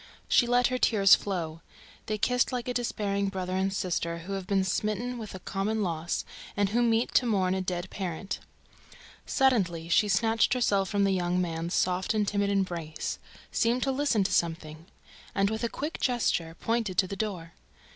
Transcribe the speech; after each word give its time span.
She 0.27 0.47
let 0.47 0.65
her 0.69 0.79
tears 0.79 1.13
flow. 1.13 1.61
They 2.07 2.17
kissed 2.17 2.51
like 2.51 2.67
a 2.67 2.73
despairing 2.73 3.29
brother 3.29 3.55
and 3.55 3.71
sister 3.71 4.17
who 4.25 4.33
have 4.33 4.47
been 4.47 4.63
smitten 4.63 5.19
with 5.19 5.35
a 5.35 5.39
common 5.39 5.83
loss 5.83 6.25
and 6.57 6.69
who 6.69 6.81
meet 6.81 7.13
to 7.13 7.27
mourn 7.27 7.53
a 7.53 7.61
dead 7.61 7.87
parent. 7.91 8.39
Suddenly, 9.27 9.89
she 9.89 10.07
snatched 10.07 10.55
herself 10.55 10.89
from 10.89 11.03
the 11.03 11.11
young 11.13 11.39
man's 11.39 11.75
soft 11.75 12.15
and 12.15 12.27
timid 12.27 12.49
embrace, 12.49 13.19
seemed 13.51 13.83
to 13.83 13.91
listen 13.91 14.23
to 14.23 14.33
something, 14.33 14.87
and, 15.35 15.51
with 15.51 15.63
a 15.63 15.69
quick 15.69 15.99
gesture, 15.99 16.55
pointed 16.59 16.97
to 16.97 17.05
the 17.05 17.15
door. 17.15 17.53